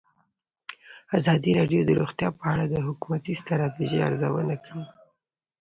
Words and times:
ازادي 1.17 1.51
راډیو 1.59 1.81
د 1.85 1.91
روغتیا 1.99 2.29
په 2.39 2.43
اړه 2.53 2.63
د 2.67 2.75
حکومتي 2.87 3.33
ستراتیژۍ 3.41 3.99
ارزونه 4.07 4.55
کړې. 4.63 4.81